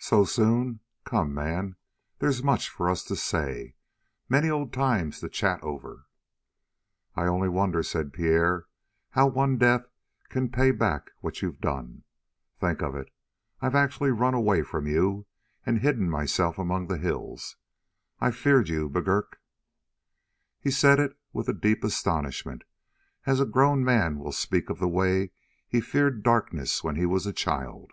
[0.00, 0.80] "So soon?
[1.04, 1.76] Come, man,
[2.18, 3.76] there's much for us to say.
[4.28, 6.06] Many old times to chat over."
[7.14, 8.66] "I only wonder," said Pierre,
[9.10, 9.86] "how one death
[10.28, 12.02] can pay back what you've done.
[12.58, 13.12] Think of it!
[13.60, 15.24] I've actually run away from you
[15.64, 17.54] and hidden myself among the hills.
[18.18, 19.34] I've feared you, McGurk!"
[20.58, 22.64] He said it with a deep astonishment,
[23.24, 25.30] as a grown man will speak of the way
[25.68, 27.92] he feared darkness when he was a child.